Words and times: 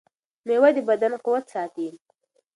مېوه 0.47 0.69
د 0.75 0.77
بدن 0.89 1.13
قوت 1.25 1.45
ساتي. 1.53 1.87